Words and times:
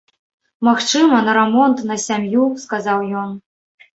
Магчыма, 0.67 1.19
на 1.27 1.35
рамонт, 1.37 1.83
на 1.91 1.97
сям'ю, 2.05 2.47
сказаў 2.65 3.05
ён. 3.25 3.37